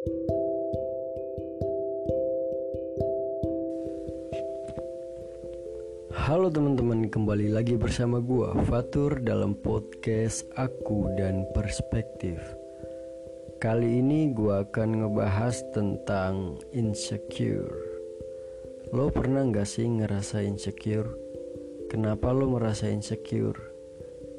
Halo 0.00 0.08
teman-teman, 6.48 7.12
kembali 7.12 7.52
lagi 7.52 7.76
bersama 7.76 8.24
gua 8.24 8.56
Fatur 8.64 9.20
dalam 9.20 9.52
podcast 9.60 10.48
Aku 10.56 11.04
dan 11.20 11.44
Perspektif. 11.52 12.40
Kali 13.60 14.00
ini 14.00 14.32
gua 14.32 14.64
akan 14.64 15.04
ngebahas 15.04 15.68
tentang 15.76 16.56
insecure. 16.72 17.76
Lo 18.96 19.12
pernah 19.12 19.44
gak 19.52 19.68
sih 19.68 19.84
ngerasa 19.84 20.40
insecure? 20.40 21.12
Kenapa 21.92 22.32
lo 22.32 22.48
merasa 22.48 22.88
insecure? 22.88 23.60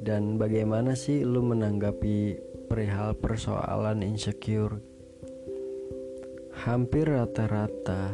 Dan 0.01 0.41
bagaimana 0.41 0.97
sih 0.97 1.21
lo 1.21 1.45
menanggapi 1.45 2.49
perihal 2.65 3.13
persoalan 3.13 4.01
insecure? 4.01 4.90
Hampir 6.61 7.09
rata-rata 7.09 8.13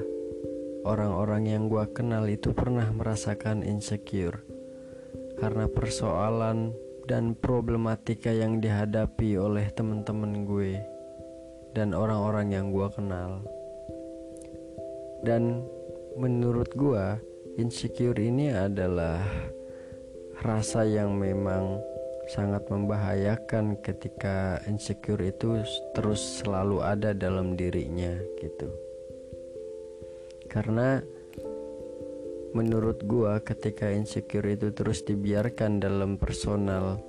orang-orang 0.88 1.52
yang 1.52 1.64
gue 1.68 1.84
kenal 1.92 2.24
itu 2.32 2.56
pernah 2.56 2.88
merasakan 2.96 3.60
insecure 3.60 4.40
karena 5.36 5.68
persoalan 5.68 6.72
dan 7.12 7.36
problematika 7.36 8.32
yang 8.32 8.64
dihadapi 8.64 9.36
oleh 9.36 9.68
teman-teman 9.76 10.48
gue 10.48 10.80
dan 11.76 11.92
orang-orang 11.92 12.56
yang 12.56 12.72
gue 12.72 12.88
kenal. 12.96 13.44
Dan 15.28 15.68
menurut 16.16 16.72
gue, 16.72 17.20
insecure 17.60 18.16
ini 18.16 18.56
adalah 18.56 19.28
rasa 20.40 20.88
yang 20.88 21.20
memang 21.20 21.84
sangat 22.28 22.68
membahayakan 22.68 23.80
ketika 23.80 24.60
insecure 24.68 25.24
itu 25.24 25.64
terus 25.96 26.44
selalu 26.44 26.84
ada 26.84 27.16
dalam 27.16 27.56
dirinya 27.56 28.12
gitu. 28.44 28.68
Karena 30.52 31.00
menurut 32.52 33.04
gua 33.08 33.40
ketika 33.40 33.92
insecure 33.92 34.48
itu 34.52 34.72
terus 34.76 35.04
dibiarkan 35.08 35.80
dalam 35.80 36.20
personal 36.20 37.00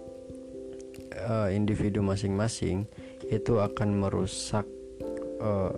uh, 1.27 1.49
individu 1.51 2.03
masing-masing 2.03 2.87
itu 3.27 3.59
akan 3.59 3.99
merusak 3.99 4.67
uh, 5.43 5.75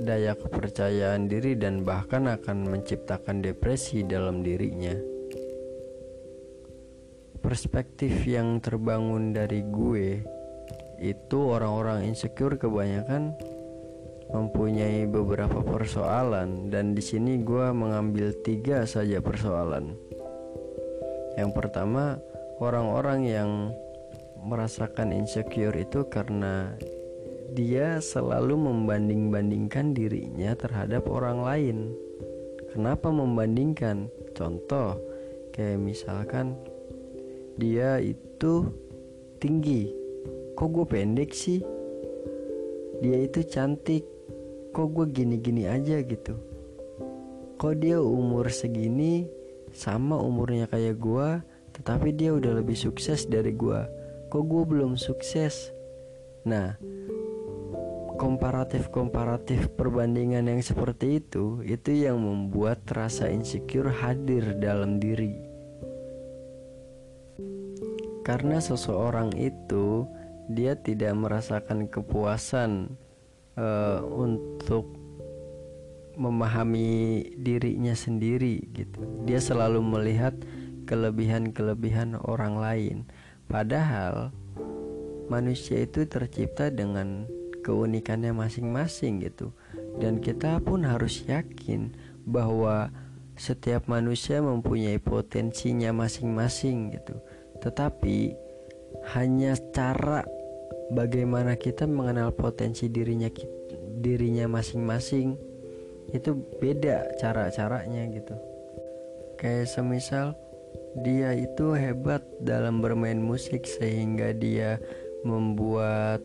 daya 0.00 0.32
kepercayaan 0.32 1.28
diri 1.28 1.58
dan 1.58 1.84
bahkan 1.84 2.30
akan 2.30 2.64
menciptakan 2.64 3.44
depresi 3.44 4.06
dalam 4.06 4.40
dirinya 4.40 5.19
perspektif 7.50 8.30
yang 8.30 8.62
terbangun 8.62 9.34
dari 9.34 9.66
gue 9.66 10.22
itu 11.02 11.38
orang-orang 11.50 12.06
insecure 12.06 12.54
kebanyakan 12.54 13.34
mempunyai 14.30 15.10
beberapa 15.10 15.58
persoalan 15.58 16.70
dan 16.70 16.94
di 16.94 17.02
sini 17.02 17.42
gue 17.42 17.74
mengambil 17.74 18.30
tiga 18.46 18.86
saja 18.86 19.18
persoalan. 19.18 19.98
Yang 21.34 21.50
pertama, 21.58 22.22
orang-orang 22.62 23.26
yang 23.26 23.50
merasakan 24.46 25.10
insecure 25.10 25.74
itu 25.74 26.06
karena 26.06 26.78
dia 27.50 27.98
selalu 27.98 28.54
membanding-bandingkan 28.70 29.90
dirinya 29.90 30.54
terhadap 30.54 31.02
orang 31.10 31.42
lain. 31.42 31.78
Kenapa 32.70 33.10
membandingkan? 33.10 34.06
Contoh, 34.38 35.02
kayak 35.50 35.82
misalkan 35.82 36.54
dia 37.56 37.98
itu 37.98 38.68
tinggi, 39.40 39.90
kok 40.54 40.68
gue 40.70 40.86
pendek 40.86 41.32
sih? 41.32 41.64
Dia 43.00 43.24
itu 43.24 43.40
cantik, 43.48 44.04
kok 44.70 44.92
gue 44.92 45.06
gini-gini 45.10 45.66
aja 45.66 45.98
gitu? 46.04 46.36
Kok 47.56 47.74
dia 47.80 47.98
umur 48.00 48.48
segini 48.48 49.28
sama 49.70 50.18
umurnya 50.18 50.66
kayak 50.66 50.98
gue 50.98 51.28
tetapi 51.70 52.10
dia 52.12 52.34
udah 52.34 52.58
lebih 52.58 52.74
sukses 52.74 53.30
dari 53.30 53.54
gue 53.54 53.80
kok 54.30 54.44
gue 54.46 54.62
belum 54.66 54.98
sukses? 54.98 55.70
Nah 56.46 56.74
komparatif-komparatif 58.20 59.72
perbandingan 59.80 60.44
yang 60.44 60.60
seperti 60.60 61.24
itu 61.24 61.64
itu 61.64 62.04
yang 62.04 62.20
membuat 62.20 62.84
rasa 62.92 63.32
insecure 63.32 63.88
hadir 63.88 64.60
dalam 64.60 65.00
diri 65.00 65.49
karena 68.26 68.62
seseorang 68.62 69.34
itu 69.34 70.06
dia 70.50 70.74
tidak 70.78 71.14
merasakan 71.14 71.86
kepuasan 71.90 72.94
uh, 73.58 74.02
untuk 74.06 74.86
memahami 76.20 77.22
dirinya 77.38 77.96
sendiri 77.96 78.60
gitu. 78.74 79.24
Dia 79.24 79.40
selalu 79.40 79.80
melihat 79.80 80.36
kelebihan-kelebihan 80.84 82.18
orang 82.18 82.58
lain. 82.58 82.96
Padahal 83.46 84.34
manusia 85.30 85.86
itu 85.86 86.04
tercipta 86.04 86.68
dengan 86.68 87.30
keunikannya 87.62 88.34
masing-masing 88.34 89.22
gitu. 89.22 89.54
Dan 90.02 90.18
kita 90.18 90.58
pun 90.60 90.82
harus 90.82 91.22
yakin 91.24 91.94
bahwa 92.26 92.90
setiap 93.38 93.88
manusia 93.88 94.44
mempunyai 94.44 95.00
potensinya 95.00 95.94
masing-masing 95.94 96.92
gitu. 96.92 97.16
Tetapi 97.60 98.34
hanya 99.16 99.54
cara 99.72 100.24
bagaimana 100.90 101.54
kita 101.54 101.86
mengenal 101.86 102.34
potensi 102.34 102.90
dirinya 102.90 103.30
dirinya 104.00 104.50
masing-masing 104.50 105.38
itu 106.10 106.34
beda 106.58 107.14
cara-caranya 107.22 108.10
gitu. 108.10 108.34
Kayak 109.38 109.70
semisal 109.70 110.34
dia 111.06 111.32
itu 111.38 111.72
hebat 111.78 112.20
dalam 112.42 112.82
bermain 112.82 113.18
musik 113.22 113.62
sehingga 113.62 114.34
dia 114.34 114.82
membuat 115.22 116.18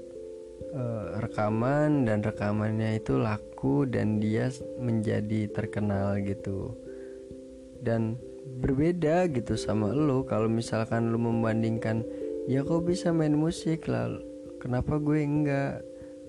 uh, 0.74 1.22
rekaman 1.22 2.10
dan 2.10 2.26
rekamannya 2.26 2.98
itu 2.98 3.20
laku 3.22 3.86
dan 3.86 4.18
dia 4.18 4.50
menjadi 4.82 5.52
terkenal 5.54 6.18
gitu. 6.26 6.74
Dan 7.86 8.18
berbeda 8.46 9.26
gitu 9.34 9.58
sama 9.58 9.90
lo. 9.92 10.24
Kalau 10.24 10.48
misalkan 10.48 11.10
lo 11.10 11.18
membandingkan 11.18 12.06
ya 12.46 12.62
kok 12.62 12.86
bisa 12.86 13.10
main 13.10 13.34
musik 13.34 13.90
lah 13.90 14.10
kenapa 14.66 14.98
gue 14.98 15.22
enggak? 15.22 15.86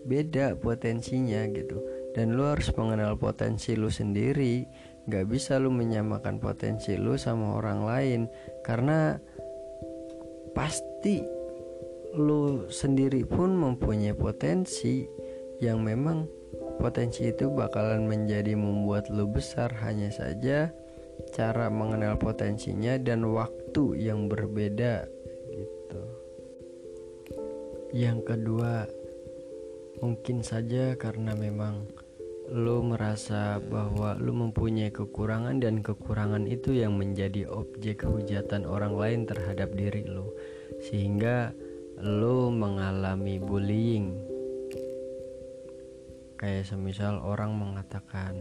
Beda 0.07 0.55
potensinya 0.55 1.49
gitu. 1.51 1.81
Dan 2.13 2.37
lu 2.37 2.47
harus 2.47 2.69
mengenal 2.77 3.17
potensi 3.17 3.73
lu 3.73 3.89
sendiri. 3.89 4.63
Nggak 5.09 5.27
bisa 5.27 5.57
lu 5.57 5.73
menyamakan 5.73 6.39
potensi 6.39 6.95
lu 6.95 7.19
sama 7.19 7.59
orang 7.59 7.81
lain. 7.83 8.21
Karena 8.63 9.19
pasti 10.55 11.25
lu 12.15 12.71
sendiri 12.71 13.27
pun 13.27 13.57
mempunyai 13.59 14.15
potensi 14.15 15.03
yang 15.59 15.83
memang 15.83 16.29
potensi 16.79 17.27
itu 17.27 17.51
bakalan 17.51 18.07
menjadi 18.07 18.55
membuat 18.55 19.11
lu 19.11 19.27
besar. 19.27 19.75
Hanya 19.83 20.15
saja 20.15 20.71
cara 21.35 21.69
mengenal 21.69 22.17
potensinya 22.17 22.97
dan 23.01 23.27
waktu 23.29 24.01
yang 24.01 24.29
berbeda 24.29 25.09
yang 27.97 28.21
kedua, 28.29 28.85
mungkin 30.05 30.45
saja 30.45 31.01
karena 31.01 31.33
memang 31.33 31.89
lo 32.53 32.85
merasa 32.85 33.57
bahwa 33.57 34.21
lo 34.21 34.37
mempunyai 34.37 34.93
kekurangan 34.93 35.65
dan 35.65 35.81
kekurangan 35.81 36.45
itu 36.45 36.77
yang 36.77 36.93
menjadi 37.01 37.49
objek 37.49 38.05
hujatan 38.05 38.69
orang 38.69 38.93
lain 39.01 39.21
terhadap 39.25 39.73
diri 39.73 40.05
lo. 40.05 40.35
Sehingga 40.85 41.57
lo 42.05 42.53
mengalami 42.53 43.41
bullying. 43.41 44.13
Kayak 46.37 46.69
semisal 46.69 47.17
orang 47.25 47.57
mengatakan 47.57 48.37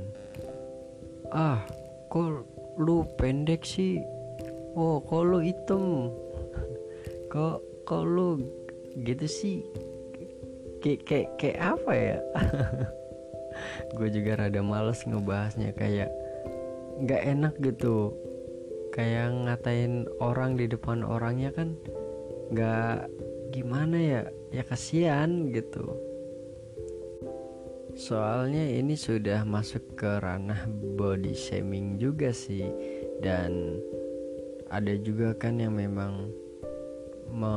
ah 1.32 1.64
kok 2.12 2.44
lu 2.76 3.08
pendek 3.16 3.64
sih. 3.64 4.04
Oh 4.76 5.00
kok 5.04 5.24
lu 5.24 5.40
hitam? 5.40 6.12
Kok 7.32 7.88
kok 7.88 8.04
lu 8.04 8.44
gitu 9.04 9.28
sih? 9.28 9.64
Kayak 10.84 11.02
kayak 11.08 11.30
kayak 11.40 11.60
apa 11.60 11.92
ya? 11.96 12.18
Gue 13.96 14.12
juga 14.12 14.46
rada 14.46 14.60
males 14.60 15.00
ngebahasnya 15.08 15.72
kayak 15.74 16.12
nggak 17.00 17.22
enak 17.24 17.54
gitu. 17.64 18.12
Kayak 18.92 19.36
ngatain 19.44 20.08
orang 20.24 20.56
di 20.56 20.72
depan 20.72 21.04
orangnya 21.04 21.52
kan 21.56 21.76
nggak 22.52 23.12
gimana 23.56 23.98
ya? 23.98 24.22
Ya 24.52 24.64
kasihan 24.64 25.52
gitu 25.52 26.05
soalnya 27.96 28.68
ini 28.76 29.00
sudah 29.00 29.48
masuk 29.48 29.96
ke 29.96 30.20
ranah 30.20 30.68
body 31.00 31.32
shaming 31.32 31.96
juga 31.96 32.36
sih. 32.36 32.68
Dan 33.24 33.80
ada 34.68 34.92
juga 35.00 35.32
kan 35.40 35.58
yang 35.58 35.80
memang 35.80 36.28
me 37.32 37.56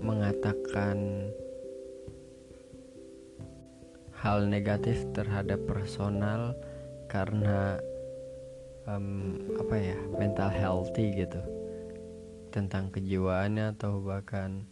mengatakan 0.00 1.28
hal 4.16 4.48
negatif 4.48 5.04
terhadap 5.12 5.60
personal 5.68 6.56
karena 7.06 7.76
um, 8.88 9.36
apa 9.60 9.76
ya 9.76 9.98
mental 10.16 10.48
healthy 10.48 11.12
gitu. 11.12 11.44
Tentang 12.48 12.88
kejiwaannya 12.88 13.76
atau 13.76 14.00
bahkan 14.00 14.64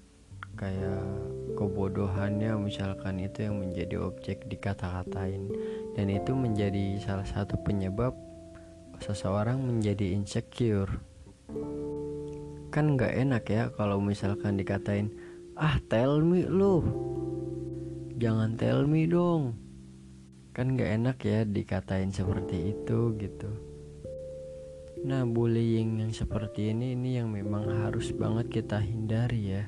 kayak 0.57 1.05
kebodohannya 1.55 2.59
misalkan 2.59 3.23
itu 3.23 3.47
yang 3.47 3.63
menjadi 3.63 4.03
objek 4.03 4.47
dikata-katain. 4.51 5.49
Dan 5.95 6.07
itu 6.11 6.35
menjadi 6.35 6.99
salah 7.01 7.27
satu 7.27 7.57
penyebab 7.63 8.13
seseorang 9.01 9.63
menjadi 9.63 10.15
insecure. 10.15 10.91
Kan 12.75 12.99
nggak 12.99 13.15
enak 13.15 13.45
ya 13.47 13.63
kalau 13.75 14.03
misalkan 14.03 14.59
dikatain 14.59 15.15
ah 15.55 15.79
tell 15.87 16.19
me 16.19 16.43
lu. 16.47 16.83
Jangan 18.19 18.59
tell 18.59 18.87
me 18.87 19.07
dong. 19.07 19.55
Kan 20.55 20.75
nggak 20.75 20.91
enak 21.03 21.19
ya 21.23 21.47
dikatain 21.47 22.11
seperti 22.11 22.75
itu 22.75 23.15
gitu. 23.19 23.51
Nah 25.05 25.27
bullying 25.29 26.01
yang 26.01 26.13
seperti 26.17 26.73
ini 26.73 26.97
ini 26.97 27.21
yang 27.21 27.29
memang 27.29 27.69
harus 27.69 28.11
banget 28.15 28.51
kita 28.51 28.81
hindari 28.81 29.61
ya. 29.61 29.65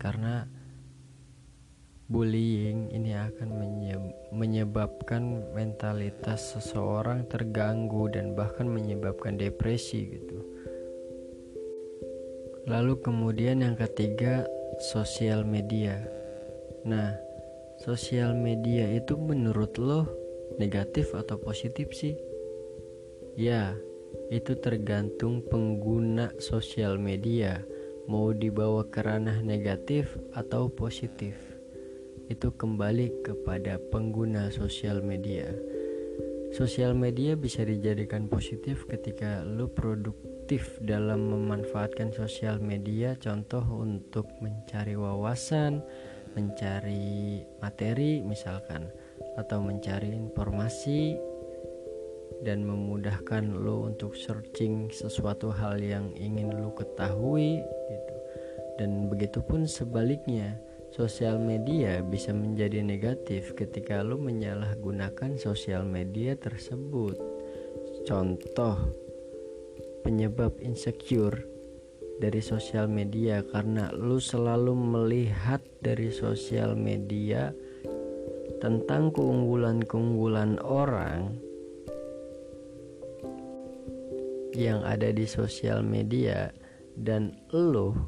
Karena 0.00 0.48
bullying 2.04 2.92
ini 2.92 3.16
akan 3.16 3.48
menyebabkan 4.28 5.40
mentalitas 5.56 6.52
seseorang 6.52 7.24
terganggu 7.32 8.12
dan 8.12 8.36
bahkan 8.36 8.68
menyebabkan 8.68 9.40
depresi 9.40 10.20
gitu. 10.20 10.44
Lalu 12.68 13.00
kemudian 13.00 13.64
yang 13.64 13.76
ketiga 13.76 14.44
sosial 14.92 15.48
media. 15.48 16.00
Nah, 16.84 17.16
sosial 17.80 18.36
media 18.36 18.84
itu 18.92 19.16
menurut 19.16 19.80
lo 19.80 20.04
negatif 20.60 21.16
atau 21.16 21.40
positif 21.40 21.92
sih? 21.96 22.16
Ya, 23.36 23.72
itu 24.28 24.56
tergantung 24.60 25.40
pengguna 25.48 26.36
sosial 26.36 27.00
media 27.00 27.64
mau 28.04 28.36
dibawa 28.36 28.84
ke 28.92 29.00
ranah 29.00 29.40
negatif 29.40 30.12
atau 30.36 30.68
positif 30.68 31.53
itu 32.32 32.52
kembali 32.54 33.24
kepada 33.24 33.76
pengguna 33.92 34.48
sosial 34.48 35.04
media 35.04 35.50
sosial 36.54 36.94
media 36.94 37.34
bisa 37.34 37.66
dijadikan 37.66 38.30
positif 38.30 38.86
ketika 38.86 39.42
lu 39.42 39.66
produktif 39.66 40.78
dalam 40.80 41.28
memanfaatkan 41.28 42.14
sosial 42.14 42.62
media 42.62 43.18
contoh 43.18 43.64
untuk 43.82 44.30
mencari 44.38 44.94
wawasan 44.94 45.82
mencari 46.34 47.42
materi 47.62 48.22
misalkan 48.22 48.90
atau 49.38 49.62
mencari 49.62 50.14
informasi 50.14 51.18
dan 52.42 52.66
memudahkan 52.66 53.46
lo 53.54 53.88
untuk 53.88 54.18
searching 54.18 54.90
sesuatu 54.90 55.54
hal 55.54 55.78
yang 55.78 56.10
ingin 56.18 56.50
lo 56.52 56.74
ketahui 56.74 57.62
gitu. 57.88 58.16
Dan 58.74 59.06
begitupun 59.06 59.70
sebaliknya, 59.70 60.58
sosial 60.94 61.42
media 61.42 62.06
bisa 62.06 62.30
menjadi 62.30 62.78
negatif 62.78 63.58
ketika 63.58 63.98
lo 64.06 64.14
menyalahgunakan 64.14 65.34
sosial 65.42 65.82
media 65.82 66.38
tersebut. 66.38 67.18
Contoh 68.06 68.94
penyebab 70.06 70.54
insecure 70.62 71.42
dari 72.22 72.38
sosial 72.38 72.86
media 72.86 73.42
karena 73.42 73.90
lu 73.90 74.22
selalu 74.22 74.70
melihat 74.78 75.58
dari 75.82 76.14
sosial 76.14 76.78
media 76.78 77.50
tentang 78.62 79.10
keunggulan-keunggulan 79.10 80.62
orang 80.62 81.34
yang 84.54 84.86
ada 84.86 85.10
di 85.10 85.26
sosial 85.26 85.82
media 85.82 86.54
dan 86.94 87.34
lo 87.50 87.98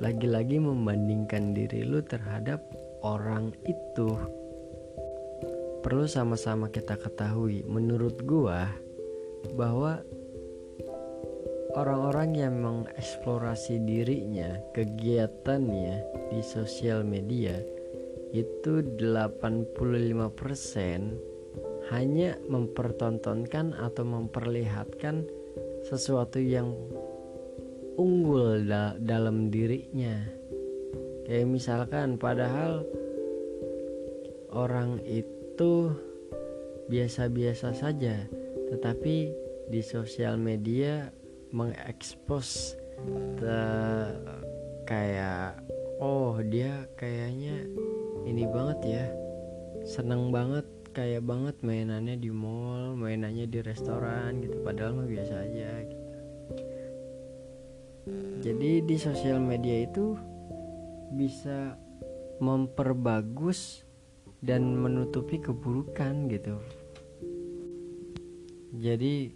lagi-lagi 0.00 0.56
membandingkan 0.56 1.52
diri 1.52 1.84
lo 1.84 2.00
terhadap 2.00 2.64
orang 3.04 3.52
itu. 3.68 4.16
Perlu 5.84 6.08
sama-sama 6.08 6.72
kita 6.72 6.96
ketahui 6.96 7.60
menurut 7.68 8.24
gua 8.24 8.72
bahwa 9.56 10.04
orang-orang 11.76 12.34
yang 12.36 12.60
mengeksplorasi 12.60 13.80
dirinya 13.84 14.60
kegiatannya 14.72 16.02
di 16.32 16.40
sosial 16.44 17.04
media 17.04 17.60
itu 18.32 18.80
85% 18.96 21.92
hanya 21.92 22.38
mempertontonkan 22.46 23.74
atau 23.74 24.04
memperlihatkan 24.06 25.26
sesuatu 25.82 26.38
yang 26.38 26.70
unggul 28.00 28.64
da 28.64 28.96
dalam 28.96 29.52
dirinya. 29.52 30.16
Kayak 31.28 31.46
misalkan 31.52 32.16
padahal 32.16 32.88
orang 34.56 35.04
itu 35.04 35.92
biasa-biasa 36.90 37.76
saja 37.76 38.26
tetapi 38.72 39.30
di 39.70 39.80
sosial 39.84 40.34
media 40.34 41.14
mengekspos 41.54 42.74
kayak 44.82 45.62
oh 46.02 46.42
dia 46.42 46.90
kayaknya 46.98 47.62
ini 48.26 48.42
banget 48.50 48.78
ya 48.82 49.06
seneng 49.86 50.34
banget 50.34 50.66
kayak 50.90 51.22
banget 51.22 51.54
mainannya 51.62 52.18
di 52.18 52.34
mall 52.34 52.98
mainannya 52.98 53.46
di 53.46 53.62
restoran 53.62 54.42
gitu 54.42 54.58
padahal 54.66 54.98
mah 54.98 55.06
biasa 55.06 55.34
aja 55.46 55.70
gitu 55.86 56.14
jadi 58.40 58.80
di 58.84 58.96
sosial 58.96 59.40
media 59.40 59.84
itu 59.84 60.16
bisa 61.12 61.76
memperbagus 62.40 63.84
dan 64.40 64.76
menutupi 64.78 65.42
keburukan 65.42 66.30
gitu 66.32 66.56
jadi 68.72 69.34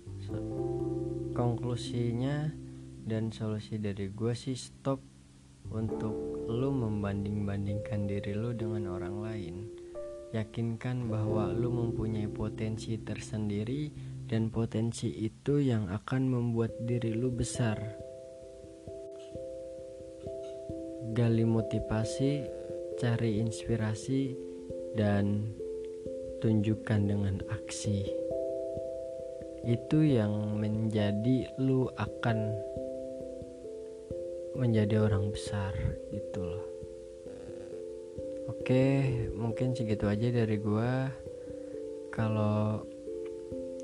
konklusinya 1.36 2.48
dan 3.04 3.28
solusi 3.28 3.76
dari 3.76 4.08
gue 4.08 4.32
sih 4.32 4.56
stop 4.56 5.02
untuk 5.68 6.46
lo 6.48 6.72
membanding-bandingkan 6.72 8.08
diri 8.08 8.32
lo 8.32 8.56
dengan 8.56 8.88
orang 8.88 9.16
lain 9.20 9.56
Yakinkan 10.34 11.06
bahwa 11.06 11.54
lu 11.54 11.70
mempunyai 11.70 12.26
potensi 12.26 12.98
tersendiri 12.98 13.94
dan 14.26 14.50
potensi 14.50 15.06
itu 15.22 15.62
yang 15.62 15.86
akan 15.86 16.26
membuat 16.26 16.74
diri 16.82 17.14
lu 17.14 17.30
besar. 17.30 17.78
Gali 21.14 21.46
motivasi, 21.46 22.42
cari 22.98 23.38
inspirasi, 23.38 24.34
dan 24.98 25.46
tunjukkan 26.42 27.00
dengan 27.06 27.38
aksi. 27.54 28.02
Itu 29.62 30.02
yang 30.02 30.58
menjadi 30.58 31.54
lu 31.62 31.86
akan 31.94 32.38
menjadi 34.58 35.06
orang 35.06 35.30
besar 35.30 35.72
gitu 36.10 36.42
loh. 36.42 36.64
Oke, 38.50 39.06
mungkin 39.32 39.72
segitu 39.72 40.10
aja 40.10 40.28
dari 40.34 40.58
gua. 40.60 41.08
Kalau 42.10 42.84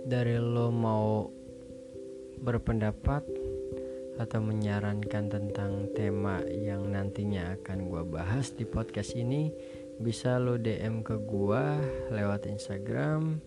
dari 0.05 0.37
lo 0.37 0.75
mau 0.75 1.31
berpendapat 2.41 3.40
atau 4.21 4.45
menyarankan 4.45 5.33
tentang 5.33 5.89
tema 5.97 6.45
yang 6.53 6.93
nantinya 6.93 7.57
akan 7.57 7.89
gua 7.89 8.05
bahas 8.05 8.53
di 8.53 8.69
podcast 8.69 9.17
ini, 9.17 9.49
bisa 9.97 10.37
lo 10.37 10.61
DM 10.61 11.01
ke 11.01 11.17
gua 11.17 11.81
lewat 12.13 12.45
Instagram. 12.45 13.41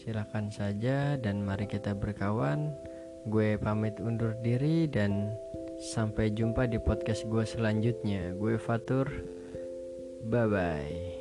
Silakan 0.00 0.48
saja 0.48 1.18
dan 1.18 1.42
mari 1.44 1.68
kita 1.68 1.92
berkawan. 1.92 2.72
Gue 3.28 3.60
pamit 3.60 4.00
undur 4.00 4.32
diri 4.40 4.88
dan 4.88 5.36
sampai 5.92 6.32
jumpa 6.32 6.64
di 6.64 6.80
podcast 6.80 7.28
gue 7.28 7.44
selanjutnya. 7.44 8.32
Gue 8.32 8.56
Fatur. 8.56 9.04
Bye 10.24 10.48
bye. 10.48 11.19